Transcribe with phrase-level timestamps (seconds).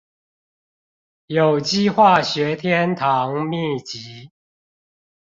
[1.27, 4.31] 有機化學天堂祕笈